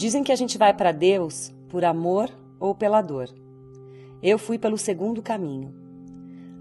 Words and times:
Dizem 0.00 0.24
que 0.24 0.32
a 0.32 0.34
gente 0.34 0.56
vai 0.56 0.72
para 0.72 0.92
Deus 0.92 1.52
por 1.68 1.84
amor 1.84 2.30
ou 2.58 2.74
pela 2.74 3.02
dor. 3.02 3.28
Eu 4.22 4.38
fui 4.38 4.58
pelo 4.58 4.78
segundo 4.78 5.20
caminho. 5.20 5.74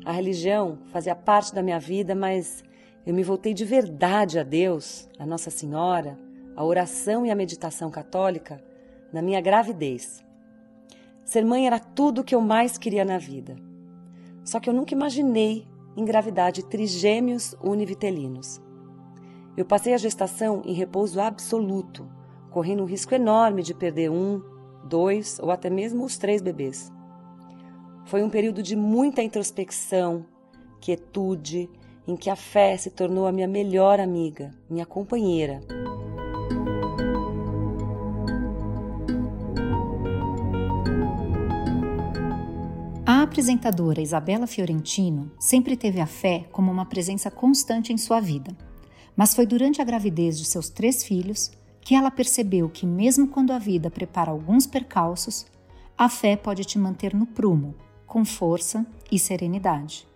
A 0.03 0.11
religião 0.11 0.79
fazia 0.87 1.15
parte 1.15 1.55
da 1.55 1.63
minha 1.63 1.79
vida, 1.79 2.13
mas 2.13 2.61
eu 3.05 3.13
me 3.13 3.23
voltei 3.23 3.53
de 3.53 3.63
verdade 3.63 4.37
a 4.37 4.43
Deus, 4.43 5.07
a 5.17 5.25
Nossa 5.25 5.49
Senhora, 5.49 6.19
a 6.53 6.65
oração 6.65 7.25
e 7.25 7.31
a 7.31 7.35
meditação 7.35 7.89
católica 7.89 8.61
na 9.13 9.21
minha 9.21 9.39
gravidez. 9.39 10.21
Ser 11.23 11.45
mãe 11.45 11.65
era 11.65 11.79
tudo 11.79 12.19
o 12.19 12.23
que 12.25 12.35
eu 12.35 12.41
mais 12.41 12.77
queria 12.77 13.05
na 13.05 13.17
vida. 13.17 13.55
Só 14.43 14.59
que 14.59 14.69
eu 14.69 14.73
nunca 14.73 14.93
imaginei 14.93 15.65
engravidar 15.95 16.51
de 16.51 16.65
trigêmeos 16.65 17.55
univitelinos. 17.63 18.59
Eu 19.55 19.63
passei 19.63 19.93
a 19.93 19.97
gestação 19.97 20.61
em 20.65 20.73
repouso 20.73 21.21
absoluto, 21.21 22.18
correndo 22.49 22.83
um 22.83 22.85
risco 22.85 23.13
enorme 23.13 23.63
de 23.63 23.73
perder 23.73 24.09
um, 24.09 24.41
dois 24.83 25.39
ou 25.39 25.51
até 25.51 25.69
mesmo 25.69 26.03
os 26.03 26.17
três 26.17 26.41
bebês. 26.41 26.91
Foi 28.05 28.23
um 28.23 28.29
período 28.29 28.63
de 28.63 28.75
muita 28.75 29.21
introspecção, 29.21 30.25
quietude, 30.81 31.69
em 32.07 32.15
que 32.15 32.29
a 32.29 32.35
fé 32.35 32.75
se 32.75 32.89
tornou 32.89 33.27
a 33.27 33.31
minha 33.31 33.47
melhor 33.47 33.99
amiga, 33.99 34.51
minha 34.69 34.85
companheira. 34.85 35.61
A 43.05 43.21
apresentadora 43.21 44.01
Isabela 44.01 44.47
Fiorentino 44.47 45.31
sempre 45.39 45.77
teve 45.77 45.99
a 45.99 46.07
fé 46.07 46.45
como 46.51 46.71
uma 46.71 46.85
presença 46.85 47.29
constante 47.29 47.93
em 47.93 47.97
sua 47.97 48.19
vida. 48.19 48.55
Mas 49.15 49.35
foi 49.35 49.45
durante 49.45 49.81
a 49.81 49.85
gravidez 49.85 50.37
de 50.37 50.45
seus 50.45 50.69
três 50.69 51.03
filhos 51.03 51.51
que 51.89 51.95
ela 51.95 52.11
percebeu 52.11 52.69
que, 52.69 52.85
mesmo 52.85 53.27
quando 53.27 53.49
a 53.49 53.57
vida 53.57 53.89
prepara 53.89 54.29
alguns 54.29 54.67
percalços, 54.67 55.47
a 55.97 56.07
fé 56.07 56.35
pode 56.35 56.63
te 56.63 56.77
manter 56.77 57.15
no 57.15 57.25
prumo, 57.25 57.73
com 58.05 58.23
força 58.23 58.85
e 59.11 59.17
serenidade. 59.17 60.07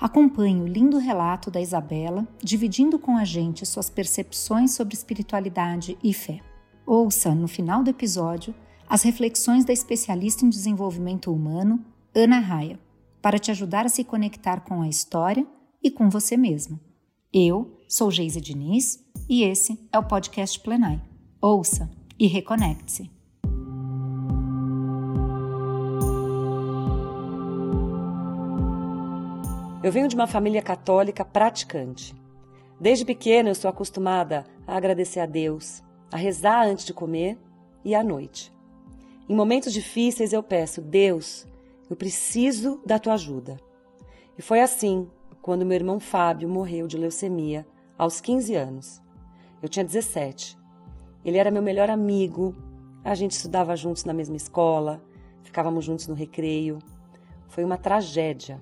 Acompanhe 0.00 0.60
o 0.60 0.66
lindo 0.66 0.98
relato 0.98 1.52
da 1.52 1.60
Isabela, 1.60 2.26
dividindo 2.42 2.98
com 2.98 3.16
a 3.16 3.24
gente 3.24 3.64
suas 3.64 3.88
percepções 3.88 4.72
sobre 4.72 4.92
espiritualidade 4.92 5.96
e 6.02 6.12
fé. 6.12 6.40
Ouça, 6.84 7.32
no 7.32 7.46
final 7.46 7.84
do 7.84 7.90
episódio, 7.90 8.52
as 8.88 9.04
reflexões 9.04 9.64
da 9.64 9.72
especialista 9.72 10.44
em 10.44 10.50
desenvolvimento 10.50 11.32
humano, 11.32 11.78
Ana 12.12 12.40
Raia, 12.40 12.76
para 13.22 13.38
te 13.38 13.52
ajudar 13.52 13.86
a 13.86 13.88
se 13.88 14.02
conectar 14.02 14.62
com 14.62 14.82
a 14.82 14.88
história 14.88 15.46
e 15.80 15.92
com 15.92 16.10
você 16.10 16.36
mesma. 16.36 16.80
Eu 17.32 17.78
sou 17.86 18.10
Geise 18.10 18.40
Diniz 18.40 18.98
e 19.28 19.42
esse 19.42 19.78
é 19.92 19.98
o 19.98 20.02
podcast 20.02 20.58
Plenai. 20.60 21.00
Ouça 21.40 21.90
e 22.18 22.26
reconecte-se. 22.26 23.10
Eu 29.82 29.92
venho 29.92 30.08
de 30.08 30.14
uma 30.14 30.26
família 30.26 30.62
católica 30.62 31.24
praticante. 31.24 32.14
Desde 32.80 33.04
pequena 33.04 33.50
eu 33.50 33.54
sou 33.54 33.68
acostumada 33.68 34.44
a 34.66 34.76
agradecer 34.76 35.20
a 35.20 35.26
Deus, 35.26 35.82
a 36.10 36.16
rezar 36.16 36.66
antes 36.66 36.86
de 36.86 36.94
comer 36.94 37.38
e 37.84 37.94
à 37.94 38.02
noite. 38.02 38.52
Em 39.28 39.36
momentos 39.36 39.72
difíceis 39.72 40.32
eu 40.32 40.42
peço, 40.42 40.80
Deus, 40.80 41.46
eu 41.90 41.96
preciso 41.96 42.80
da 42.84 42.98
tua 42.98 43.14
ajuda. 43.14 43.58
E 44.38 44.42
foi 44.42 44.60
assim 44.60 45.08
quando 45.42 45.66
meu 45.66 45.76
irmão 45.76 46.00
Fábio 46.00 46.48
morreu 46.48 46.86
de 46.86 46.96
leucemia 46.96 47.66
aos 47.96 48.20
15 48.20 48.54
anos. 48.54 49.07
Eu 49.62 49.68
tinha 49.68 49.84
17. 49.84 50.56
Ele 51.24 51.38
era 51.38 51.50
meu 51.50 51.62
melhor 51.62 51.90
amigo, 51.90 52.54
a 53.04 53.14
gente 53.14 53.32
estudava 53.32 53.76
juntos 53.76 54.04
na 54.04 54.12
mesma 54.12 54.36
escola, 54.36 55.02
ficávamos 55.42 55.84
juntos 55.84 56.06
no 56.06 56.14
recreio. 56.14 56.78
Foi 57.48 57.64
uma 57.64 57.76
tragédia. 57.76 58.58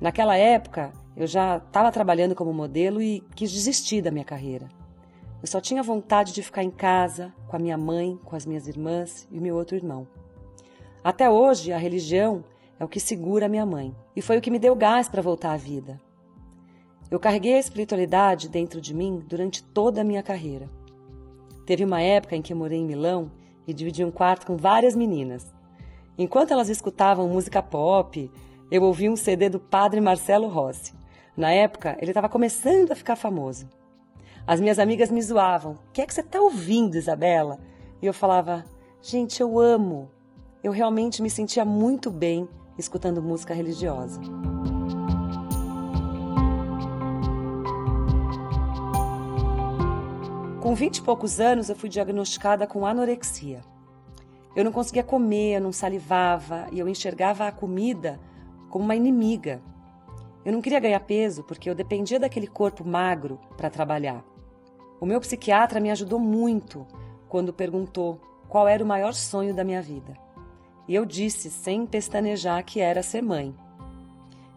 Naquela 0.00 0.36
época, 0.36 0.92
eu 1.16 1.26
já 1.26 1.56
estava 1.56 1.90
trabalhando 1.90 2.34
como 2.34 2.52
modelo 2.52 3.00
e 3.00 3.20
quis 3.34 3.50
desistir 3.50 4.02
da 4.02 4.10
minha 4.10 4.24
carreira. 4.24 4.68
Eu 5.40 5.48
só 5.48 5.60
tinha 5.60 5.82
vontade 5.82 6.32
de 6.32 6.42
ficar 6.42 6.62
em 6.62 6.70
casa, 6.70 7.32
com 7.48 7.56
a 7.56 7.58
minha 7.58 7.76
mãe, 7.76 8.18
com 8.24 8.36
as 8.36 8.46
minhas 8.46 8.68
irmãs 8.68 9.26
e 9.30 9.38
o 9.38 9.42
meu 9.42 9.56
outro 9.56 9.76
irmão. 9.76 10.06
Até 11.02 11.28
hoje, 11.28 11.72
a 11.72 11.78
religião 11.78 12.44
é 12.78 12.84
o 12.84 12.88
que 12.88 13.00
segura 13.00 13.46
a 13.46 13.48
minha 13.48 13.66
mãe 13.66 13.94
e 14.14 14.22
foi 14.22 14.38
o 14.38 14.40
que 14.40 14.50
me 14.50 14.58
deu 14.58 14.76
gás 14.76 15.08
para 15.08 15.22
voltar 15.22 15.52
à 15.52 15.56
vida. 15.56 16.00
Eu 17.12 17.20
carreguei 17.20 17.56
a 17.56 17.58
espiritualidade 17.58 18.48
dentro 18.48 18.80
de 18.80 18.94
mim 18.94 19.22
durante 19.28 19.62
toda 19.62 20.00
a 20.00 20.04
minha 20.04 20.22
carreira. 20.22 20.70
Teve 21.66 21.84
uma 21.84 22.00
época 22.00 22.34
em 22.34 22.40
que 22.40 22.54
morei 22.54 22.78
em 22.78 22.86
Milão 22.86 23.30
e 23.66 23.74
dividi 23.74 24.02
um 24.02 24.10
quarto 24.10 24.46
com 24.46 24.56
várias 24.56 24.96
meninas. 24.96 25.52
Enquanto 26.16 26.52
elas 26.52 26.70
escutavam 26.70 27.28
música 27.28 27.62
pop, 27.62 28.30
eu 28.70 28.82
ouvi 28.82 29.10
um 29.10 29.16
CD 29.16 29.50
do 29.50 29.60
padre 29.60 30.00
Marcelo 30.00 30.48
Rossi. 30.48 30.94
Na 31.36 31.52
época, 31.52 31.98
ele 32.00 32.12
estava 32.12 32.30
começando 32.30 32.92
a 32.92 32.96
ficar 32.96 33.16
famoso. 33.16 33.68
As 34.46 34.58
minhas 34.58 34.78
amigas 34.78 35.10
me 35.10 35.20
zoavam. 35.20 35.72
O 35.72 35.92
que 35.92 36.00
é 36.00 36.06
que 36.06 36.14
você 36.14 36.22
está 36.22 36.40
ouvindo, 36.40 36.96
Isabela? 36.96 37.58
E 38.00 38.06
eu 38.06 38.14
falava, 38.14 38.64
gente, 39.02 39.38
eu 39.42 39.60
amo. 39.60 40.10
Eu 40.64 40.72
realmente 40.72 41.20
me 41.20 41.28
sentia 41.28 41.62
muito 41.62 42.10
bem 42.10 42.48
escutando 42.78 43.20
música 43.20 43.52
religiosa. 43.52 44.18
Com 50.62 50.76
vinte 50.76 50.98
e 50.98 51.02
poucos 51.02 51.40
anos, 51.40 51.68
eu 51.68 51.74
fui 51.74 51.88
diagnosticada 51.88 52.68
com 52.68 52.86
anorexia. 52.86 53.62
Eu 54.54 54.64
não 54.64 54.70
conseguia 54.70 55.02
comer, 55.02 55.60
não 55.60 55.72
salivava 55.72 56.68
e 56.70 56.78
eu 56.78 56.88
enxergava 56.88 57.48
a 57.48 57.50
comida 57.50 58.20
como 58.70 58.84
uma 58.84 58.94
inimiga. 58.94 59.60
Eu 60.44 60.52
não 60.52 60.62
queria 60.62 60.78
ganhar 60.78 61.00
peso 61.00 61.42
porque 61.42 61.68
eu 61.68 61.74
dependia 61.74 62.20
daquele 62.20 62.46
corpo 62.46 62.84
magro 62.84 63.40
para 63.56 63.68
trabalhar. 63.68 64.24
O 65.00 65.04
meu 65.04 65.20
psiquiatra 65.20 65.80
me 65.80 65.90
ajudou 65.90 66.20
muito 66.20 66.86
quando 67.28 67.52
perguntou 67.52 68.20
qual 68.48 68.68
era 68.68 68.84
o 68.84 68.86
maior 68.86 69.14
sonho 69.14 69.52
da 69.52 69.64
minha 69.64 69.82
vida. 69.82 70.16
E 70.86 70.94
eu 70.94 71.04
disse, 71.04 71.50
sem 71.50 71.84
pestanejar, 71.84 72.64
que 72.64 72.78
era 72.78 73.02
ser 73.02 73.20
mãe. 73.20 73.52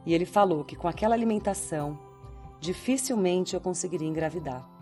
E 0.05 0.13
ele 0.13 0.25
falou 0.25 0.63
que 0.63 0.75
com 0.75 0.87
aquela 0.87 1.15
alimentação, 1.15 1.97
dificilmente 2.59 3.55
eu 3.55 3.59
conseguiria 3.59 4.07
engravidar. 4.07 4.74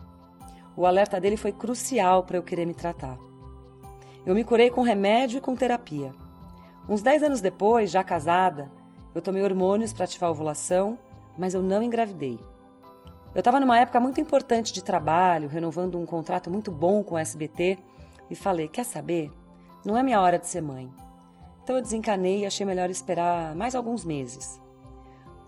O 0.75 0.85
alerta 0.85 1.19
dele 1.19 1.37
foi 1.37 1.51
crucial 1.51 2.23
para 2.23 2.37
eu 2.37 2.43
querer 2.43 2.65
me 2.65 2.73
tratar. 2.73 3.17
Eu 4.25 4.33
me 4.33 4.43
curei 4.43 4.69
com 4.69 4.81
remédio 4.81 5.37
e 5.37 5.41
com 5.41 5.55
terapia. 5.55 6.13
Uns 6.87 7.01
10 7.01 7.23
anos 7.23 7.41
depois, 7.41 7.91
já 7.91 8.03
casada, 8.03 8.71
eu 9.13 9.21
tomei 9.21 9.43
hormônios 9.43 9.93
para 9.93 10.05
ativar 10.05 10.29
a 10.29 10.31
ovulação, 10.31 10.97
mas 11.37 11.53
eu 11.53 11.61
não 11.61 11.83
engravidei. 11.83 12.39
Eu 13.33 13.39
estava 13.39 13.59
numa 13.59 13.79
época 13.79 13.99
muito 13.99 14.19
importante 14.19 14.73
de 14.73 14.83
trabalho, 14.83 15.47
renovando 15.47 15.99
um 15.99 16.05
contrato 16.05 16.49
muito 16.49 16.71
bom 16.71 17.03
com 17.03 17.15
o 17.15 17.17
SBT, 17.17 17.77
e 18.29 18.35
falei: 18.35 18.67
quer 18.67 18.85
saber? 18.85 19.31
Não 19.85 19.97
é 19.97 20.03
minha 20.03 20.21
hora 20.21 20.39
de 20.39 20.47
ser 20.47 20.61
mãe. 20.61 20.89
Então 21.63 21.75
eu 21.75 21.81
desencanei 21.81 22.41
e 22.41 22.45
achei 22.45 22.65
melhor 22.65 22.89
esperar 22.89 23.55
mais 23.55 23.75
alguns 23.75 24.03
meses. 24.03 24.59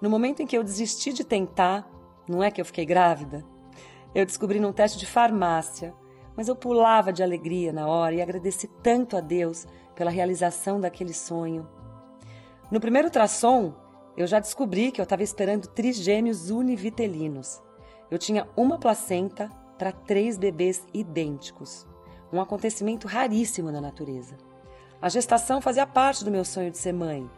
No 0.02 0.10
momento 0.10 0.42
em 0.42 0.48
que 0.48 0.58
eu 0.58 0.64
desisti 0.64 1.12
de 1.12 1.24
tentar, 1.24 1.90
não 2.28 2.44
é 2.44 2.52
que 2.52 2.60
eu 2.60 2.66
fiquei 2.66 2.86
grávida? 2.86 3.44
Eu 4.16 4.26
descobri 4.26 4.62
num 4.62 4.72
teste 4.72 4.98
de 4.98 5.06
farmácia, 5.06 5.94
mas 6.38 6.48
eu 6.48 6.56
pulava 6.56 7.12
de 7.12 7.22
alegria 7.22 7.74
na 7.74 7.86
hora 7.86 8.16
e 8.16 8.22
agradeci 8.22 8.66
tanto 8.82 9.18
a 9.18 9.20
Deus 9.20 9.68
pela 9.94 10.10
realização 10.10 10.80
daquele 10.80 11.14
sonho. 11.14 11.68
No 12.72 12.80
primeiro 12.80 13.10
ultrassom, 13.10 13.74
eu 14.16 14.26
já 14.26 14.40
descobri 14.40 14.90
que 14.90 15.02
eu 15.02 15.04
estava 15.04 15.22
esperando 15.22 15.68
trigêmeos 15.68 16.50
univitelinos. 16.50 17.62
Eu 18.10 18.18
tinha 18.18 18.48
uma 18.56 18.80
placenta 18.80 19.50
para 19.78 19.92
três 19.92 20.38
bebês 20.38 20.88
idênticos, 20.94 21.86
um 22.32 22.40
acontecimento 22.40 23.10
raríssimo 23.10 23.70
na 23.70 23.82
natureza. 23.82 24.38
A 25.02 25.10
gestação 25.10 25.60
fazia 25.60 25.86
parte 25.86 26.24
do 26.24 26.32
meu 26.32 26.46
sonho 26.46 26.72
de 26.72 26.78
ser 26.78 26.94
mãe, 26.94 27.30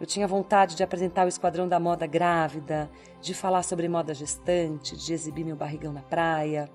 eu 0.00 0.06
tinha 0.06 0.26
vontade 0.26 0.74
de 0.74 0.82
apresentar 0.82 1.24
o 1.24 1.28
Esquadrão 1.28 1.68
da 1.68 1.78
Moda 1.78 2.06
grávida, 2.06 2.90
de 3.20 3.32
falar 3.32 3.62
sobre 3.62 3.88
moda 3.88 4.12
gestante, 4.12 4.96
de 4.96 5.12
exibir 5.12 5.44
meu 5.44 5.56
barrigão 5.56 5.92
na 5.92 6.02
praia. 6.02 6.68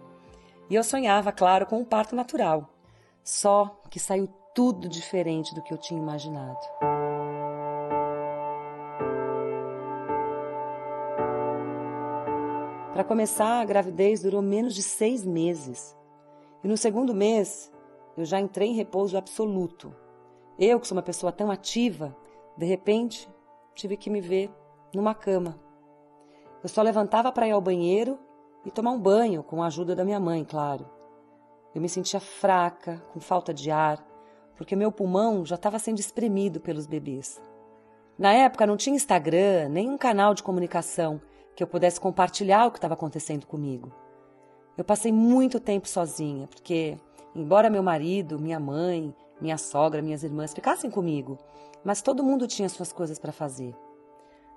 E 0.69 0.75
eu 0.75 0.83
sonhava, 0.83 1.31
claro, 1.31 1.66
com 1.66 1.80
um 1.80 1.86
parto 1.86 2.16
natural. 2.16 2.69
Só 3.24 3.81
que 3.89 4.00
saiu 4.00 4.27
tudo 4.56 4.88
diferente 4.88 5.54
do 5.54 5.62
que 5.62 5.74
eu 5.74 5.77
tinha 5.77 6.00
imaginado. 6.00 6.60
Para 12.94 13.04
começar, 13.04 13.62
a 13.62 13.66
gravidez 13.66 14.24
durou 14.24 14.42
menos 14.42 14.74
de 14.74 14.81
seis 14.81 15.25
meses. 15.25 15.95
E 16.63 16.68
no 16.68 16.75
segundo 16.75 17.13
mês, 17.13 17.71
eu 18.18 18.25
já 18.25 18.39
entrei 18.39 18.69
em 18.69 18.75
repouso 18.75 19.18
absoluto. 19.18 19.95
Eu, 20.57 20.80
que 20.80 20.88
sou 20.88 20.98
uma 20.98 21.01
pessoa 21.01 21.31
tão 21.31 21.50
ativa, 21.50 22.16
de 22.60 22.66
repente, 22.66 23.30
tive 23.74 23.96
que 23.96 24.10
me 24.10 24.20
ver 24.20 24.52
numa 24.94 25.16
cama. 25.16 25.58
Eu 26.62 26.68
só 26.68 26.82
levantava 26.82 27.32
para 27.32 27.48
ir 27.48 27.52
ao 27.52 27.62
banheiro 27.62 28.20
e 28.66 28.70
tomar 28.70 28.92
um 28.92 29.00
banho, 29.00 29.42
com 29.42 29.64
a 29.64 29.68
ajuda 29.68 29.96
da 29.96 30.04
minha 30.04 30.20
mãe, 30.20 30.44
claro. 30.44 30.86
Eu 31.74 31.82
me 31.82 31.88
sentia 31.88 32.20
fraca, 32.20 33.02
com 33.14 33.20
falta 33.22 33.54
de 33.54 33.72
ar, 33.72 34.06
porque 34.58 34.76
meu 34.76 34.92
pulmão 34.92 35.46
já 35.46 35.56
estava 35.56 35.80
sendo 35.80 36.00
espremido 36.00 36.60
pelos 36.60 36.86
bebês. 36.86 37.42
Na 38.18 38.34
época 38.34 38.68
não 38.68 38.76
tinha 38.76 38.94
Instagram, 38.94 39.70
nem 39.70 39.90
um 39.90 39.98
canal 39.98 40.34
de 40.34 40.44
comunicação 40.44 41.22
que 41.56 41.64
eu 41.64 41.68
pudesse 41.68 42.02
compartilhar 42.02 42.66
o 42.66 42.72
que 42.72 42.78
estava 42.78 42.94
acontecendo 42.94 43.48
comigo. 43.48 43.90
Eu 44.78 44.84
passei 44.84 45.14
muito 45.14 45.62
tempo 45.62 45.88
sozinha, 45.88 46.46
porque, 46.48 46.98
embora 47.34 47.70
meu 47.70 47.82
marido, 47.82 48.38
minha 48.38 48.60
mãe, 48.60 49.16
minha 49.42 49.58
sogra, 49.58 50.02
minhas 50.02 50.24
irmãs 50.24 50.54
ficassem 50.54 50.90
comigo, 50.90 51.38
mas 51.84 52.02
todo 52.02 52.24
mundo 52.24 52.48
tinha 52.48 52.70
suas 52.70 52.92
coisas 52.92 53.18
para 53.18 53.32
fazer. 53.32 53.76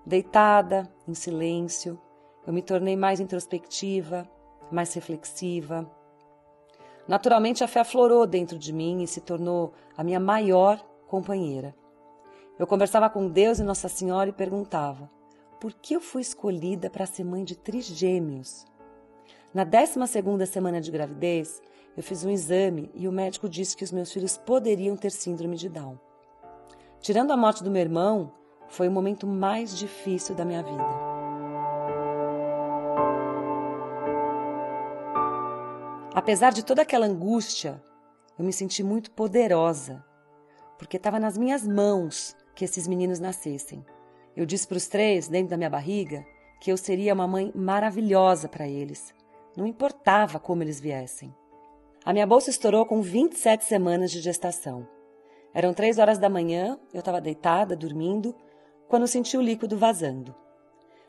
Deitada, 0.05 0.93
em 1.07 1.15
silêncio, 1.15 2.01
eu 2.47 2.53
me 2.53 2.63
tornei 2.63 2.97
mais 2.97 3.21
introspectiva, 3.21 4.29
mais 4.71 4.93
reflexiva. 4.95 5.89
Naturalmente, 7.07 7.63
a 7.63 7.69
fé 7.69 7.81
aflorou 7.81 8.27
dentro 8.27 8.59
de 8.59 8.73
mim 8.73 9.03
e 9.03 9.07
se 9.07 9.21
tornou 9.21 9.73
a 9.97 10.03
minha 10.03 10.19
maior 10.19 10.85
companheira. 11.07 11.75
Eu 12.59 12.67
conversava 12.67 13.09
com 13.09 13.29
Deus 13.29 13.59
e 13.59 13.63
Nossa 13.63 13.89
Senhora 13.89 14.31
e 14.31 14.33
perguntava: 14.33 15.11
por 15.63 15.73
que 15.75 15.95
eu 15.95 16.01
fui 16.01 16.23
escolhida 16.23 16.91
para 16.91 17.07
ser 17.07 17.23
mãe 17.23 17.45
de 17.45 17.57
trigêmeos? 17.57 18.67
Na 19.55 19.63
12 19.63 20.05
segunda 20.09 20.45
semana 20.45 20.81
de 20.81 20.91
gravidez, 20.91 21.63
eu 21.97 22.03
fiz 22.03 22.25
um 22.25 22.31
exame 22.31 22.91
e 22.95 23.07
o 23.07 23.13
médico 23.13 23.49
disse 23.49 23.77
que 23.77 23.85
os 23.85 23.93
meus 23.93 24.11
filhos 24.11 24.39
poderiam 24.39 24.97
ter 24.97 25.11
síndrome 25.11 25.57
de 25.57 25.69
Down. 25.69 25.99
Tirando 27.01 27.33
a 27.33 27.37
morte 27.37 27.63
do 27.63 27.71
meu 27.71 27.83
irmão, 27.83 28.33
foi 28.69 28.89
o 28.89 28.91
momento 28.91 29.27
mais 29.27 29.77
difícil 29.77 30.35
da 30.35 30.45
minha 30.45 30.63
vida. 30.63 31.13
Apesar 36.15 36.53
de 36.53 36.65
toda 36.65 36.83
aquela 36.83 37.07
angústia, 37.07 37.83
eu 38.39 38.45
me 38.45 38.53
senti 38.53 38.83
muito 38.83 39.11
poderosa, 39.11 40.05
porque 40.79 40.97
estava 40.97 41.21
nas 41.21 41.37
minhas 41.37 41.67
mãos 41.67 42.37
que 42.55 42.65
esses 42.65 42.87
meninos 42.87 43.19
nascessem. 43.19 43.85
Eu 44.35 44.47
disse 44.47 44.67
para 44.67 44.77
os 44.79 44.87
três, 44.87 45.29
dentro 45.29 45.51
da 45.51 45.57
minha 45.57 45.71
barriga, 45.71 46.25
que 46.61 46.73
eu 46.73 46.77
seria 46.77 47.13
uma 47.13 47.29
mãe 47.29 47.53
maravilhosa 47.55 48.49
para 48.49 48.67
eles. 48.67 49.13
Não 49.57 49.67
importava 49.67 50.39
como 50.39 50.63
eles 50.63 50.81
viessem. 50.81 51.35
A 52.05 52.13
minha 52.13 52.27
bolsa 52.27 52.51
estourou 52.51 52.85
com 52.85 53.01
27 53.01 53.65
semanas 53.65 54.11
de 54.11 54.21
gestação. 54.21 54.89
Eram 55.55 55.73
três 55.73 56.01
horas 56.01 56.19
da 56.19 56.29
manhã, 56.29 56.77
eu 56.93 56.99
estava 56.99 57.21
deitada, 57.21 57.77
dormindo, 57.77 58.35
quando 58.89 59.07
senti 59.07 59.37
o 59.37 59.41
líquido 59.41 59.79
vazando. 59.79 60.35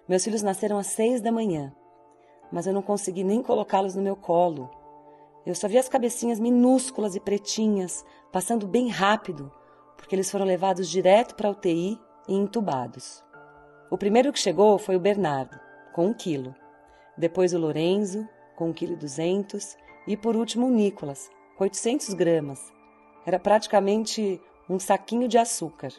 Meus 0.08 0.24
filhos 0.24 0.44
nasceram 0.44 0.78
às 0.78 0.88
seis 0.88 1.20
da 1.20 1.32
manhã, 1.32 1.74
mas 2.52 2.68
eu 2.68 2.74
não 2.74 2.84
consegui 2.84 3.24
nem 3.24 3.42
colocá-los 3.42 3.96
no 3.96 4.04
meu 4.04 4.16
colo. 4.16 4.70
Eu 5.44 5.56
só 5.56 5.68
vi 5.68 5.80
as 5.80 5.90
cabecinhas 5.90 6.40
minúsculas 6.40 7.16
e 7.16 7.20
pretinhas 7.20 8.06
passando 8.32 8.68
bem 8.68 8.88
rápido, 8.88 9.52
porque 9.98 10.14
eles 10.14 10.30
foram 10.30 10.46
levados 10.46 10.88
direto 10.88 11.34
para 11.34 11.48
a 11.48 11.52
UTI 11.52 12.00
e 12.28 12.36
entubados. 12.36 13.24
O 13.90 13.98
primeiro 13.98 14.32
que 14.32 14.40
chegou 14.40 14.78
foi 14.78 14.96
o 14.96 15.00
Bernardo, 15.00 15.60
com 15.92 16.06
um 16.06 16.14
quilo. 16.14 16.54
Depois 17.18 17.52
o 17.52 17.58
Lorenzo, 17.58 18.30
com 18.56 18.70
um 18.70 18.74
quilo 18.74 18.94
e 18.94 18.98
duzentos. 18.98 19.76
E 20.08 20.18
por 20.18 20.36
último 20.36 20.68
o 20.68 20.72
Nicolas, 20.72 21.30
com 21.58 21.64
800 21.64 22.14
gramas. 22.14 22.74
Era 23.26 23.40
praticamente 23.40 24.42
um 24.70 24.80
saquinho 24.80 25.28
de 25.28 25.38
açúcar. 25.38 25.92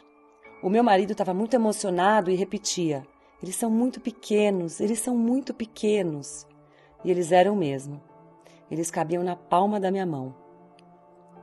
O 0.61 0.69
meu 0.69 0.83
marido 0.83 1.11
estava 1.11 1.33
muito 1.33 1.53
emocionado 1.53 2.29
e 2.29 2.35
repetia: 2.35 3.05
Eles 3.41 3.55
são 3.55 3.69
muito 3.69 3.99
pequenos, 3.99 4.79
eles 4.79 4.99
são 4.99 5.15
muito 5.17 5.53
pequenos. 5.53 6.47
E 7.03 7.11
eles 7.11 7.31
eram 7.31 7.55
mesmo. 7.55 8.01
Eles 8.69 8.89
cabiam 8.89 9.23
na 9.23 9.35
palma 9.35 9.79
da 9.79 9.91
minha 9.91 10.05
mão. 10.05 10.35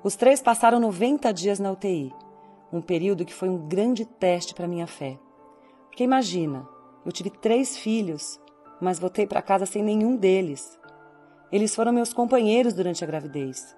Os 0.02 0.16
três 0.16 0.42
passaram 0.42 0.80
90 0.80 1.32
dias 1.32 1.60
na 1.60 1.70
UTI 1.70 2.12
um 2.72 2.80
período 2.80 3.24
que 3.24 3.34
foi 3.34 3.50
um 3.50 3.68
grande 3.68 4.06
teste 4.06 4.54
para 4.54 4.66
minha 4.66 4.86
fé. 4.86 5.18
Porque 5.88 6.02
imagina, 6.02 6.66
eu 7.04 7.12
tive 7.12 7.28
três 7.28 7.76
filhos, 7.76 8.40
mas 8.80 8.98
voltei 8.98 9.26
para 9.26 9.42
casa 9.42 9.66
sem 9.66 9.82
nenhum 9.82 10.16
deles. 10.16 10.78
Eles 11.52 11.74
foram 11.74 11.92
meus 11.92 12.14
companheiros 12.14 12.72
durante 12.72 13.04
a 13.04 13.06
gravidez. 13.06 13.76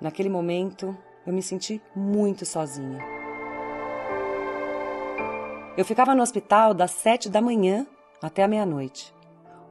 Naquele 0.00 0.28
momento, 0.28 0.98
eu 1.24 1.32
me 1.32 1.40
senti 1.40 1.80
muito 1.94 2.44
sozinha. 2.44 2.98
Eu 5.76 5.84
ficava 5.84 6.12
no 6.12 6.22
hospital 6.22 6.74
das 6.74 6.90
sete 6.90 7.30
da 7.30 7.40
manhã 7.40 7.86
até 8.20 8.42
a 8.42 8.48
meia-noite. 8.48 9.14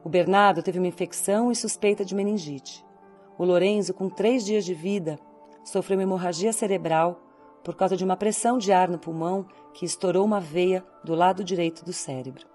O 0.02 0.08
Bernardo 0.08 0.62
teve 0.62 0.78
uma 0.78 0.88
infecção 0.88 1.52
e 1.52 1.56
suspeita 1.56 2.02
de 2.02 2.14
meningite. 2.14 2.82
O 3.36 3.44
Lorenzo, 3.44 3.92
com 3.92 4.08
três 4.08 4.42
dias 4.42 4.64
de 4.64 4.72
vida, 4.72 5.18
sofreu 5.62 5.98
uma 5.98 6.02
hemorragia 6.02 6.52
cerebral 6.52 7.20
por 7.62 7.76
causa 7.76 7.94
de 7.94 8.04
uma 8.04 8.16
pressão 8.16 8.56
de 8.56 8.72
ar 8.72 8.88
no 8.88 8.98
pulmão 8.98 9.46
que 9.74 9.84
estourou 9.84 10.24
uma 10.24 10.40
veia 10.40 10.82
do 11.04 11.14
lado 11.14 11.44
direito 11.44 11.84
do 11.84 11.92
cérebro. 11.92 12.46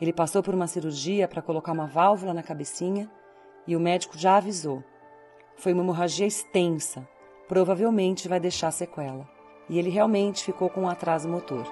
Ele 0.00 0.12
passou 0.12 0.42
por 0.42 0.54
uma 0.54 0.66
cirurgia 0.66 1.28
para 1.28 1.42
colocar 1.42 1.72
uma 1.72 1.86
válvula 1.86 2.32
na 2.32 2.42
cabecinha 2.42 3.10
e 3.66 3.74
o 3.74 3.80
médico 3.80 4.16
já 4.16 4.36
avisou. 4.36 4.82
Foi 5.56 5.72
uma 5.72 5.82
hemorragia 5.82 6.26
extensa, 6.26 7.08
provavelmente 7.48 8.28
vai 8.28 8.38
deixar 8.38 8.70
sequela. 8.70 9.28
E 9.68 9.78
ele 9.78 9.90
realmente 9.90 10.44
ficou 10.44 10.70
com 10.70 10.82
um 10.82 10.88
atraso 10.88 11.28
motor. 11.28 11.66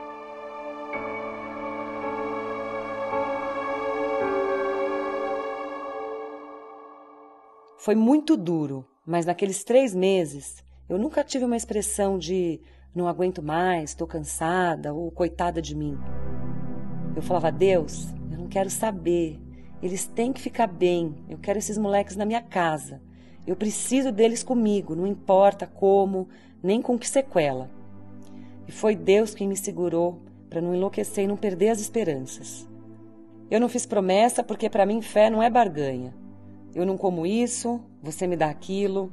Foi 7.79 7.95
muito 7.95 8.37
duro, 8.37 8.87
mas 9.07 9.27
naqueles 9.27 9.63
três 9.63 9.95
meses 9.95 10.65
eu 10.89 10.99
nunca 10.99 11.23
tive 11.23 11.45
uma 11.45 11.57
expressão 11.57 12.19
de 12.19 12.61
não 12.95 13.09
aguento 13.09 13.43
mais, 13.43 13.91
estou 13.91 14.07
cansada 14.07 14.95
ou 14.95 15.11
coitada 15.11 15.61
de 15.61 15.75
mim. 15.75 15.99
Eu 17.15 17.23
falava, 17.23 17.53
Deus, 17.53 18.13
eu 18.31 18.39
não 18.39 18.49
quero 18.49 18.71
saber. 18.71 19.39
Eles 19.85 20.07
têm 20.07 20.33
que 20.33 20.41
ficar 20.41 20.67
bem. 20.67 21.15
Eu 21.29 21.37
quero 21.37 21.59
esses 21.59 21.77
moleques 21.77 22.17
na 22.17 22.25
minha 22.25 22.41
casa. 22.41 23.03
Eu 23.47 23.55
preciso 23.55 24.11
deles 24.11 24.43
comigo, 24.43 24.95
não 24.95 25.07
importa 25.07 25.67
como, 25.67 26.27
nem 26.63 26.81
com 26.81 26.99
que 26.99 27.07
sequela. 27.07 27.69
E 28.67 28.73
foi 28.73 28.97
Deus 28.97 29.35
quem 29.35 29.47
me 29.47 29.55
segurou 29.55 30.23
para 30.49 30.63
não 30.63 30.75
enlouquecer 30.75 31.25
e 31.25 31.27
não 31.27 31.37
perder 31.37 31.69
as 31.69 31.81
esperanças. 31.81 32.67
Eu 33.51 33.61
não 33.61 33.69
fiz 33.69 33.85
promessa 33.85 34.43
porque 34.43 34.71
para 34.71 34.87
mim 34.87 35.03
fé 35.03 35.29
não 35.29 35.43
é 35.43 35.51
barganha. 35.51 36.15
Eu 36.75 36.87
não 36.87 36.97
como 36.97 37.27
isso, 37.27 37.79
você 38.03 38.27
me 38.27 38.39
dá 38.39 38.49
aquilo. 38.49 39.13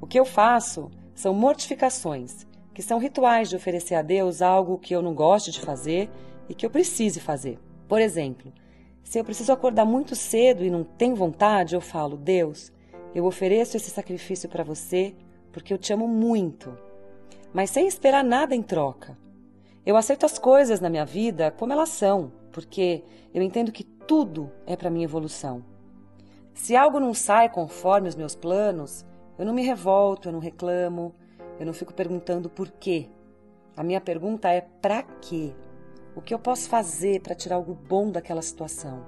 O 0.00 0.06
que 0.08 0.18
eu 0.18 0.24
faço 0.24 0.90
são 1.14 1.32
mortificações, 1.32 2.44
que 2.74 2.82
são 2.82 2.98
rituais 2.98 3.48
de 3.48 3.54
oferecer 3.54 3.94
a 3.94 4.02
Deus 4.02 4.42
algo 4.42 4.78
que 4.78 4.96
eu 4.96 5.00
não 5.00 5.14
gosto 5.14 5.52
de 5.52 5.60
fazer 5.60 6.10
e 6.48 6.56
que 6.56 6.66
eu 6.66 6.70
precise 6.70 7.20
fazer. 7.20 7.56
Por 7.86 8.00
exemplo, 8.00 8.52
se 9.02 9.18
eu 9.18 9.24
preciso 9.24 9.52
acordar 9.52 9.84
muito 9.84 10.14
cedo 10.14 10.64
e 10.64 10.70
não 10.70 10.84
tenho 10.84 11.16
vontade, 11.16 11.74
eu 11.74 11.80
falo: 11.80 12.16
Deus, 12.16 12.72
eu 13.14 13.24
ofereço 13.24 13.76
esse 13.76 13.90
sacrifício 13.90 14.48
para 14.48 14.64
você 14.64 15.14
porque 15.52 15.72
eu 15.72 15.78
te 15.78 15.92
amo 15.92 16.08
muito, 16.08 16.76
mas 17.52 17.70
sem 17.70 17.86
esperar 17.86 18.24
nada 18.24 18.54
em 18.54 18.62
troca. 18.62 19.18
Eu 19.84 19.96
aceito 19.96 20.24
as 20.24 20.38
coisas 20.38 20.80
na 20.80 20.88
minha 20.88 21.04
vida 21.04 21.50
como 21.50 21.72
elas 21.72 21.90
são, 21.90 22.32
porque 22.52 23.02
eu 23.34 23.42
entendo 23.42 23.72
que 23.72 23.84
tudo 23.84 24.50
é 24.66 24.76
para 24.76 24.90
minha 24.90 25.04
evolução. 25.04 25.64
Se 26.54 26.76
algo 26.76 27.00
não 27.00 27.12
sai 27.12 27.48
conforme 27.48 28.08
os 28.08 28.14
meus 28.14 28.34
planos, 28.34 29.04
eu 29.38 29.44
não 29.44 29.52
me 29.52 29.62
revolto, 29.62 30.28
eu 30.28 30.32
não 30.32 30.38
reclamo, 30.38 31.14
eu 31.58 31.66
não 31.66 31.72
fico 31.72 31.92
perguntando 31.92 32.48
por 32.48 32.70
quê. 32.70 33.08
A 33.76 33.82
minha 33.82 34.00
pergunta 34.00 34.48
é 34.48 34.60
para 34.60 35.02
quê? 35.02 35.52
O 36.14 36.20
que 36.20 36.34
eu 36.34 36.38
posso 36.38 36.68
fazer 36.68 37.20
para 37.20 37.34
tirar 37.34 37.56
algo 37.56 37.72
bom 37.72 38.10
daquela 38.10 38.42
situação? 38.42 39.02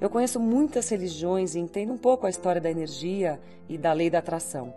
Eu 0.00 0.08
conheço 0.08 0.38
muitas 0.38 0.88
religiões 0.88 1.56
e 1.56 1.58
entendo 1.58 1.92
um 1.92 1.98
pouco 1.98 2.24
a 2.24 2.30
história 2.30 2.60
da 2.60 2.70
energia 2.70 3.40
e 3.68 3.76
da 3.76 3.92
lei 3.92 4.08
da 4.08 4.20
atração. 4.20 4.72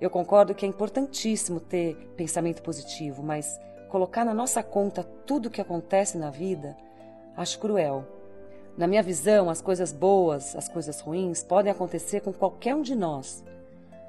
Eu 0.00 0.10
concordo 0.10 0.52
que 0.52 0.66
é 0.66 0.68
importantíssimo 0.68 1.60
ter 1.60 1.94
pensamento 2.16 2.62
positivo, 2.62 3.22
mas 3.22 3.60
colocar 3.88 4.24
na 4.24 4.34
nossa 4.34 4.60
conta 4.60 5.04
tudo 5.04 5.46
o 5.46 5.50
que 5.50 5.60
acontece 5.60 6.18
na 6.18 6.30
vida, 6.30 6.76
acho 7.36 7.60
cruel. 7.60 8.04
Na 8.76 8.88
minha 8.88 9.04
visão, 9.04 9.50
as 9.50 9.62
coisas 9.62 9.92
boas, 9.92 10.56
as 10.56 10.68
coisas 10.68 11.00
ruins 11.00 11.44
podem 11.44 11.70
acontecer 11.70 12.22
com 12.22 12.32
qualquer 12.32 12.74
um 12.74 12.82
de 12.82 12.96
nós. 12.96 13.44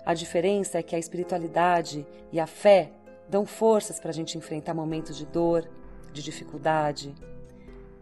A 0.04 0.16
diferença 0.16 0.80
é 0.80 0.84
que 0.84 0.96
a 0.96 1.00
espiritualidade 1.00 2.04
e 2.32 2.40
a 2.40 2.48
fé 2.48 2.90
dão 3.30 3.46
forças 3.46 4.00
para 4.00 4.10
a 4.10 4.14
gente 4.14 4.40
enfrentar 4.40 4.74
momentos 4.74 5.16
de 5.16 5.26
dor, 5.28 5.70
de 6.12 6.24
dificuldade. 6.24 7.14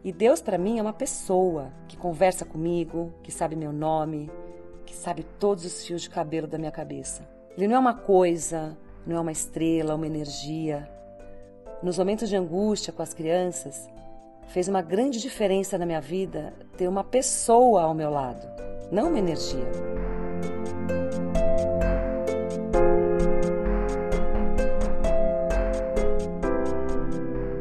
E 0.03 0.11
Deus, 0.11 0.41
para 0.41 0.57
mim, 0.57 0.79
é 0.79 0.81
uma 0.81 0.93
pessoa 0.93 1.71
que 1.87 1.97
conversa 1.97 2.45
comigo, 2.45 3.13
que 3.23 3.31
sabe 3.31 3.55
meu 3.55 3.73
nome, 3.73 4.31
que 4.85 4.95
sabe 4.95 5.25
todos 5.39 5.65
os 5.65 5.85
fios 5.85 6.01
de 6.01 6.09
cabelo 6.09 6.47
da 6.47 6.57
minha 6.57 6.71
cabeça. 6.71 7.27
Ele 7.57 7.67
não 7.67 7.75
é 7.75 7.79
uma 7.79 7.93
coisa, 7.93 8.77
não 9.05 9.17
é 9.17 9.19
uma 9.19 9.31
estrela, 9.31 9.95
uma 9.95 10.07
energia. 10.07 10.89
Nos 11.83 11.97
momentos 11.97 12.29
de 12.29 12.35
angústia 12.35 12.93
com 12.93 13.01
as 13.01 13.13
crianças, 13.13 13.89
fez 14.47 14.67
uma 14.67 14.81
grande 14.81 15.19
diferença 15.19 15.77
na 15.77 15.85
minha 15.85 16.01
vida 16.01 16.53
ter 16.77 16.87
uma 16.87 17.03
pessoa 17.03 17.83
ao 17.83 17.93
meu 17.93 18.09
lado, 18.09 18.47
não 18.91 19.09
uma 19.09 19.19
energia. 19.19 19.98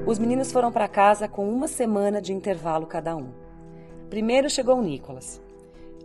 Os 0.09 0.19
meninos 0.19 0.51
foram 0.51 0.73
para 0.73 0.89
casa 0.89 1.29
com 1.29 1.47
uma 1.47 1.69
semana 1.69 2.19
de 2.19 2.33
intervalo 2.33 2.87
cada 2.87 3.15
um. 3.15 3.29
Primeiro 4.09 4.49
chegou 4.49 4.79
o 4.79 4.83
Nicolas, 4.83 5.39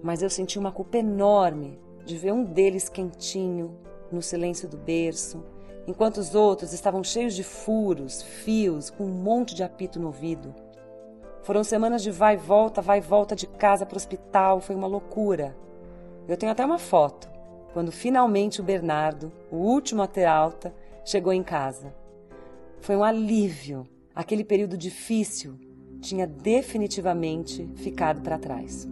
mas 0.03 0.21
eu 0.21 0.29
senti 0.29 0.59
uma 0.59 0.73
culpa 0.73 0.97
enorme 0.97 1.79
de 2.03 2.17
ver 2.17 2.33
um 2.33 2.43
deles 2.43 2.89
quentinho, 2.89 3.77
no 4.11 4.21
silêncio 4.21 4.67
do 4.67 4.75
berço, 4.75 5.41
enquanto 5.87 6.17
os 6.17 6.35
outros 6.35 6.73
estavam 6.73 7.01
cheios 7.01 7.33
de 7.33 7.43
furos, 7.43 8.21
fios, 8.21 8.89
com 8.89 9.05
um 9.05 9.09
monte 9.23 9.55
de 9.55 9.63
apito 9.63 10.01
no 10.01 10.07
ouvido. 10.07 10.53
Foram 11.41 11.63
semanas 11.63 12.03
de 12.03 12.11
vai 12.11 12.33
e 12.33 12.37
volta, 12.37 12.81
vai 12.81 12.97
e 12.97 13.01
volta 13.01 13.37
de 13.37 13.47
casa 13.47 13.85
para 13.85 13.95
o 13.95 13.97
hospital, 13.97 14.59
foi 14.59 14.75
uma 14.75 14.85
loucura. 14.85 15.55
Eu 16.27 16.35
tenho 16.35 16.51
até 16.51 16.65
uma 16.65 16.77
foto, 16.77 17.31
quando 17.71 17.89
finalmente 17.89 18.59
o 18.59 18.65
Bernardo, 18.65 19.31
o 19.49 19.55
último 19.55 20.01
a 20.01 20.07
ter 20.07 20.25
alta, 20.25 20.75
chegou 21.05 21.31
em 21.31 21.41
casa. 21.41 21.95
Foi 22.81 22.97
um 22.97 23.03
alívio 23.05 23.87
aquele 24.15 24.43
período 24.43 24.77
difícil 24.77 25.59
tinha 26.01 26.27
definitivamente 26.27 27.69
ficado 27.75 28.21
para 28.21 28.37
trás. 28.37 28.87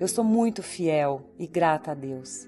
Eu 0.00 0.08
sou 0.08 0.24
muito 0.24 0.62
fiel 0.62 1.22
e 1.38 1.46
grata 1.46 1.92
a 1.92 1.94
Deus. 1.94 2.46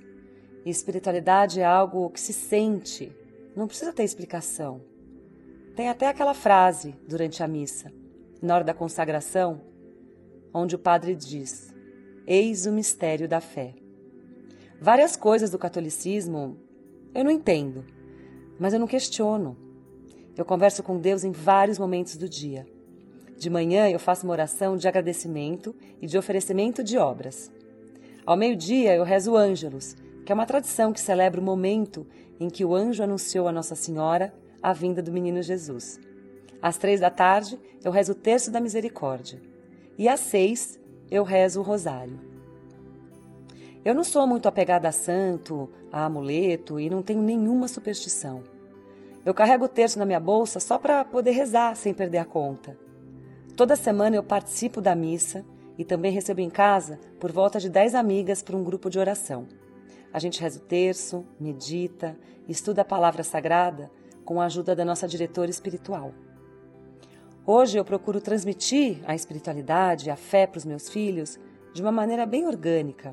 E 0.64 0.70
espiritualidade 0.70 1.60
é 1.60 1.64
algo 1.64 2.10
que 2.10 2.20
se 2.20 2.32
sente, 2.32 3.12
não 3.54 3.66
precisa 3.66 3.92
ter 3.92 4.04
explicação. 4.04 4.80
Tem 5.74 5.88
até 5.88 6.08
aquela 6.08 6.34
frase 6.34 6.94
durante 7.06 7.42
a 7.42 7.48
missa, 7.48 7.92
na 8.42 8.54
hora 8.54 8.64
da 8.64 8.74
consagração, 8.74 9.60
onde 10.52 10.74
o 10.74 10.78
padre 10.78 11.14
diz: 11.14 11.72
Eis 12.26 12.66
o 12.66 12.72
mistério 12.72 13.28
da 13.28 13.40
fé. 13.40 13.74
Várias 14.80 15.16
coisas 15.16 15.50
do 15.50 15.58
catolicismo 15.58 16.58
eu 17.14 17.24
não 17.24 17.30
entendo 17.30 17.84
mas 18.58 18.72
eu 18.72 18.80
não 18.80 18.86
questiono. 18.86 19.56
Eu 20.36 20.44
converso 20.44 20.82
com 20.82 20.98
Deus 20.98 21.24
em 21.24 21.32
vários 21.32 21.78
momentos 21.78 22.16
do 22.16 22.28
dia. 22.28 22.66
De 23.38 23.50
manhã 23.50 23.88
eu 23.88 23.98
faço 23.98 24.24
uma 24.26 24.32
oração 24.32 24.76
de 24.76 24.88
agradecimento 24.88 25.74
e 26.00 26.06
de 26.06 26.16
oferecimento 26.16 26.82
de 26.82 26.96
obras. 26.96 27.50
Ao 28.24 28.36
meio-dia 28.36 28.94
eu 28.94 29.04
rezo 29.04 29.32
o 29.32 29.36
Ângelus, 29.36 29.94
que 30.24 30.32
é 30.32 30.34
uma 30.34 30.46
tradição 30.46 30.92
que 30.92 31.00
celebra 31.00 31.40
o 31.40 31.44
momento 31.44 32.06
em 32.40 32.48
que 32.48 32.64
o 32.64 32.74
anjo 32.74 33.02
anunciou 33.02 33.46
a 33.46 33.52
Nossa 33.52 33.74
Senhora 33.74 34.34
a 34.62 34.72
vinda 34.72 35.02
do 35.02 35.12
menino 35.12 35.42
Jesus. 35.42 36.00
Às 36.60 36.76
três 36.76 37.00
da 37.00 37.10
tarde 37.10 37.58
eu 37.84 37.92
rezo 37.92 38.12
o 38.12 38.16
Terço 38.16 38.50
da 38.50 38.60
Misericórdia. 38.60 39.40
E 39.98 40.08
às 40.08 40.20
seis 40.20 40.78
eu 41.10 41.22
rezo 41.22 41.60
o 41.60 41.62
Rosário. 41.62 42.35
Eu 43.86 43.94
não 43.94 44.02
sou 44.02 44.26
muito 44.26 44.48
apegada 44.48 44.88
a 44.88 44.90
santo, 44.90 45.70
a 45.92 46.06
amuleto 46.06 46.80
e 46.80 46.90
não 46.90 47.04
tenho 47.04 47.22
nenhuma 47.22 47.68
superstição. 47.68 48.42
Eu 49.24 49.32
carrego 49.32 49.66
o 49.66 49.68
terço 49.68 49.96
na 49.96 50.04
minha 50.04 50.18
bolsa 50.18 50.58
só 50.58 50.76
para 50.76 51.04
poder 51.04 51.30
rezar 51.30 51.76
sem 51.76 51.94
perder 51.94 52.18
a 52.18 52.24
conta. 52.24 52.76
Toda 53.54 53.76
semana 53.76 54.16
eu 54.16 54.24
participo 54.24 54.80
da 54.80 54.96
missa 54.96 55.44
e 55.78 55.84
também 55.84 56.10
recebo 56.10 56.40
em 56.40 56.50
casa 56.50 56.98
por 57.20 57.30
volta 57.30 57.60
de 57.60 57.70
10 57.70 57.94
amigas 57.94 58.42
para 58.42 58.56
um 58.56 58.64
grupo 58.64 58.90
de 58.90 58.98
oração. 58.98 59.46
A 60.12 60.18
gente 60.18 60.40
reza 60.40 60.58
o 60.58 60.62
terço, 60.62 61.24
medita, 61.38 62.18
estuda 62.48 62.82
a 62.82 62.84
palavra 62.84 63.22
sagrada 63.22 63.88
com 64.24 64.40
a 64.40 64.46
ajuda 64.46 64.74
da 64.74 64.84
nossa 64.84 65.06
diretora 65.06 65.48
espiritual. 65.48 66.12
Hoje 67.46 67.78
eu 67.78 67.84
procuro 67.84 68.20
transmitir 68.20 68.98
a 69.06 69.14
espiritualidade 69.14 70.08
e 70.08 70.10
a 70.10 70.16
fé 70.16 70.44
para 70.44 70.58
os 70.58 70.64
meus 70.64 70.88
filhos 70.88 71.38
de 71.72 71.80
uma 71.80 71.92
maneira 71.92 72.26
bem 72.26 72.48
orgânica 72.48 73.12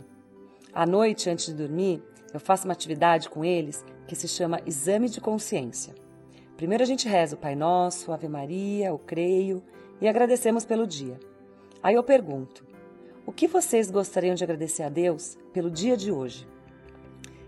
à 0.73 0.85
noite, 0.85 1.29
antes 1.29 1.45
de 1.45 1.53
dormir, 1.53 2.01
eu 2.33 2.39
faço 2.39 2.65
uma 2.65 2.73
atividade 2.73 3.29
com 3.29 3.45
eles 3.45 3.85
que 4.07 4.15
se 4.15 4.27
chama 4.27 4.59
Exame 4.65 5.07
de 5.07 5.21
Consciência. 5.21 5.93
Primeiro 6.57 6.83
a 6.83 6.87
gente 6.87 7.07
reza 7.07 7.35
o 7.35 7.39
Pai 7.39 7.55
Nosso, 7.55 8.11
Ave 8.11 8.27
Maria, 8.27 8.93
o 8.93 8.97
Creio 8.97 9.61
e 10.01 10.07
agradecemos 10.07 10.65
pelo 10.65 10.87
dia. 10.87 11.19
Aí 11.81 11.93
eu 11.93 12.03
pergunto: 12.03 12.65
o 13.25 13.31
que 13.31 13.47
vocês 13.47 13.91
gostariam 13.91 14.33
de 14.33 14.43
agradecer 14.43 14.83
a 14.83 14.89
Deus 14.89 15.37
pelo 15.53 15.69
dia 15.69 15.95
de 15.95 16.11
hoje? 16.11 16.47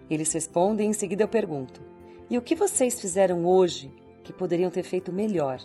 Eles 0.09 0.31
respondem 0.31 0.87
e 0.87 0.89
em 0.91 0.93
seguida 0.93 1.23
eu 1.23 1.27
pergunto: 1.27 1.81
e 2.29 2.37
o 2.37 2.41
que 2.41 2.55
vocês 2.55 2.99
fizeram 2.99 3.45
hoje 3.45 3.91
que 4.23 4.33
poderiam 4.33 4.69
ter 4.69 4.83
feito 4.83 5.11
melhor? 5.11 5.59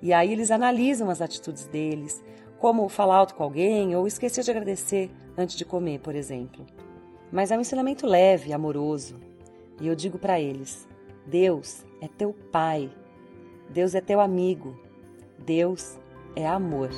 E 0.00 0.12
aí 0.12 0.32
eles 0.32 0.50
analisam 0.50 1.10
as 1.10 1.20
atitudes 1.20 1.66
deles, 1.66 2.22
como 2.58 2.88
falar 2.88 3.16
alto 3.16 3.34
com 3.34 3.42
alguém 3.42 3.96
ou 3.96 4.06
esquecer 4.06 4.44
de 4.44 4.50
agradecer 4.50 5.10
antes 5.38 5.56
de 5.56 5.64
comer, 5.64 6.00
por 6.00 6.16
exemplo. 6.16 6.66
Mas 7.30 7.52
é 7.52 7.56
um 7.56 7.60
ensinamento 7.60 8.06
leve, 8.06 8.52
amoroso. 8.52 9.14
E 9.80 9.86
eu 9.86 9.94
digo 9.94 10.18
para 10.18 10.40
eles: 10.40 10.88
Deus 11.24 11.84
é 12.00 12.08
teu 12.08 12.34
pai. 12.50 12.90
Deus 13.70 13.94
é 13.94 14.00
teu 14.00 14.20
amigo. 14.20 14.76
Deus 15.38 15.96
é 16.34 16.46
amor. 16.46 16.90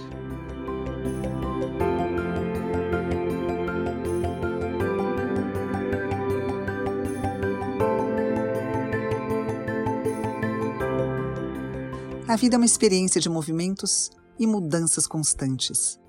A 12.26 12.37
vida 12.37 12.54
é 12.54 12.59
uma 12.59 12.64
experiência 12.64 13.20
de 13.20 13.28
movimentos 13.28 14.11
e 14.38 14.47
mudanças 14.47 15.04
constantes. 15.04 16.00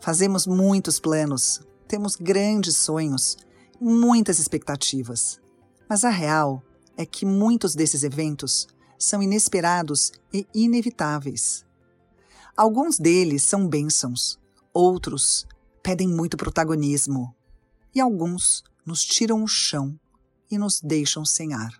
Fazemos 0.00 0.46
muitos 0.46 1.00
planos, 1.00 1.60
temos 1.86 2.16
grandes 2.16 2.76
sonhos, 2.76 3.36
muitas 3.80 4.38
expectativas. 4.38 5.40
Mas 5.88 6.04
a 6.04 6.10
real 6.10 6.62
é 6.96 7.04
que 7.04 7.24
muitos 7.24 7.74
desses 7.74 8.02
eventos 8.02 8.66
são 8.98 9.22
inesperados 9.22 10.12
e 10.32 10.46
inevitáveis. 10.54 11.64
Alguns 12.56 12.98
deles 12.98 13.44
são 13.44 13.68
bênçãos, 13.68 14.38
outros 14.72 15.46
pedem 15.82 16.08
muito 16.08 16.36
protagonismo, 16.36 17.34
e 17.94 18.00
alguns 18.00 18.62
nos 18.84 19.04
tiram 19.04 19.42
o 19.42 19.48
chão 19.48 19.98
e 20.50 20.58
nos 20.58 20.80
deixam 20.80 21.24
sem 21.24 21.54
ar. 21.54 21.72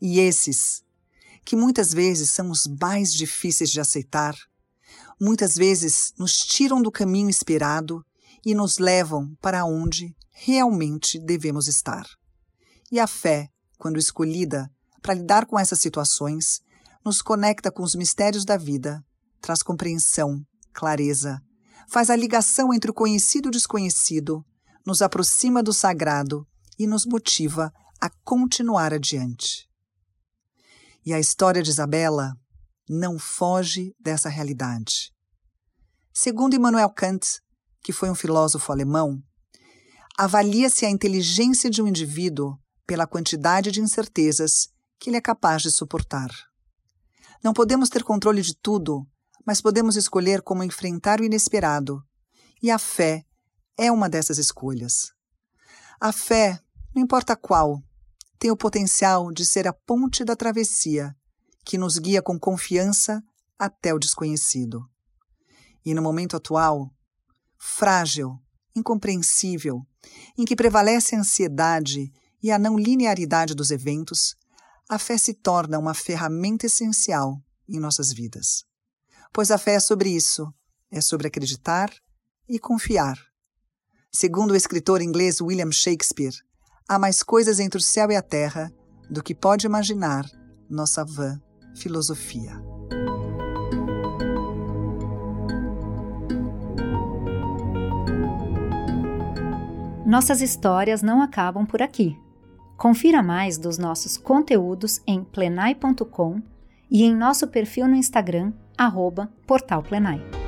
E 0.00 0.20
esses, 0.20 0.82
que 1.44 1.56
muitas 1.56 1.92
vezes 1.92 2.30
são 2.30 2.50
os 2.50 2.66
mais 2.66 3.12
difíceis 3.12 3.70
de 3.70 3.80
aceitar, 3.80 4.36
muitas 5.20 5.54
vezes 5.54 6.12
nos 6.18 6.38
tiram 6.38 6.80
do 6.80 6.90
caminho 6.90 7.28
esperado 7.28 8.04
e 8.44 8.54
nos 8.54 8.78
levam 8.78 9.36
para 9.40 9.64
onde 9.64 10.14
realmente 10.32 11.18
devemos 11.18 11.68
estar. 11.68 12.06
E 12.90 12.98
a 12.98 13.06
fé, 13.06 13.48
quando 13.78 13.98
escolhida 13.98 14.70
para 15.02 15.14
lidar 15.14 15.46
com 15.46 15.58
essas 15.58 15.78
situações, 15.78 16.60
nos 17.04 17.22
conecta 17.22 17.70
com 17.70 17.82
os 17.82 17.94
mistérios 17.94 18.44
da 18.44 18.56
vida, 18.56 19.04
traz 19.40 19.62
compreensão, 19.62 20.40
clareza, 20.72 21.40
faz 21.88 22.10
a 22.10 22.16
ligação 22.16 22.72
entre 22.72 22.90
o 22.90 22.94
conhecido 22.94 23.46
e 23.46 23.50
o 23.50 23.52
desconhecido, 23.52 24.44
nos 24.86 25.02
aproxima 25.02 25.62
do 25.62 25.72
sagrado 25.72 26.46
e 26.78 26.86
nos 26.86 27.04
motiva 27.04 27.72
a 28.00 28.08
continuar 28.24 28.94
adiante. 28.94 29.68
E 31.04 31.12
a 31.12 31.20
história 31.20 31.62
de 31.62 31.70
Isabela 31.70 32.34
não 32.92 33.20
foge 33.20 33.94
dessa 34.00 34.28
realidade. 34.28 35.14
Segundo 36.12 36.56
Immanuel 36.56 36.90
Kant, 36.90 37.40
que 37.84 37.92
foi 37.92 38.10
um 38.10 38.16
filósofo 38.16 38.72
alemão, 38.72 39.22
avalia-se 40.18 40.84
a 40.84 40.90
inteligência 40.90 41.70
de 41.70 41.80
um 41.80 41.86
indivíduo 41.86 42.58
pela 42.84 43.06
quantidade 43.06 43.70
de 43.70 43.80
incertezas 43.80 44.70
que 44.98 45.08
ele 45.08 45.16
é 45.16 45.20
capaz 45.20 45.62
de 45.62 45.70
suportar. 45.70 46.30
Não 47.44 47.52
podemos 47.52 47.88
ter 47.88 48.02
controle 48.02 48.42
de 48.42 48.56
tudo, 48.56 49.06
mas 49.46 49.60
podemos 49.60 49.94
escolher 49.94 50.42
como 50.42 50.64
enfrentar 50.64 51.20
o 51.20 51.24
inesperado, 51.24 52.02
e 52.60 52.72
a 52.72 52.78
fé 52.78 53.24
é 53.78 53.92
uma 53.92 54.08
dessas 54.08 54.36
escolhas. 54.36 55.12
A 56.00 56.10
fé, 56.10 56.58
não 56.92 57.00
importa 57.00 57.36
qual, 57.36 57.80
tem 58.36 58.50
o 58.50 58.56
potencial 58.56 59.30
de 59.30 59.46
ser 59.46 59.68
a 59.68 59.72
ponte 59.72 60.24
da 60.24 60.34
travessia 60.34 61.14
que 61.70 61.78
nos 61.78 61.98
guia 61.98 62.20
com 62.20 62.36
confiança 62.36 63.22
até 63.56 63.94
o 63.94 63.98
desconhecido. 64.00 64.90
E 65.84 65.94
no 65.94 66.02
momento 66.02 66.36
atual, 66.36 66.92
frágil, 67.56 68.36
incompreensível, 68.74 69.86
em 70.36 70.44
que 70.44 70.56
prevalece 70.56 71.14
a 71.14 71.20
ansiedade 71.20 72.12
e 72.42 72.50
a 72.50 72.58
não 72.58 72.76
linearidade 72.76 73.54
dos 73.54 73.70
eventos, 73.70 74.34
a 74.88 74.98
fé 74.98 75.16
se 75.16 75.32
torna 75.32 75.78
uma 75.78 75.94
ferramenta 75.94 76.66
essencial 76.66 77.40
em 77.68 77.78
nossas 77.78 78.12
vidas. 78.12 78.64
Pois 79.32 79.52
a 79.52 79.56
fé 79.56 79.74
é 79.74 79.80
sobre 79.80 80.10
isso, 80.10 80.52
é 80.90 81.00
sobre 81.00 81.28
acreditar 81.28 81.88
e 82.48 82.58
confiar. 82.58 83.16
Segundo 84.10 84.50
o 84.50 84.56
escritor 84.56 85.00
inglês 85.00 85.40
William 85.40 85.70
Shakespeare, 85.70 86.34
há 86.88 86.98
mais 86.98 87.22
coisas 87.22 87.60
entre 87.60 87.78
o 87.78 87.80
céu 87.80 88.10
e 88.10 88.16
a 88.16 88.22
terra 88.22 88.72
do 89.08 89.22
que 89.22 89.36
pode 89.36 89.66
imaginar 89.66 90.28
nossa 90.68 91.04
vã 91.04 91.40
filosofia. 91.74 92.52
Nossas 100.06 100.40
histórias 100.42 101.02
não 101.02 101.22
acabam 101.22 101.64
por 101.64 101.80
aqui. 101.80 102.18
Confira 102.76 103.22
mais 103.22 103.56
dos 103.58 103.78
nossos 103.78 104.16
conteúdos 104.16 105.00
em 105.06 105.22
plenai.com 105.22 106.42
e 106.90 107.04
em 107.04 107.14
nosso 107.14 107.46
perfil 107.46 107.86
no 107.86 107.94
Instagram, 107.94 108.52
arroba 108.76 109.30
Portal 109.46 109.82
Plenai. 109.82 110.39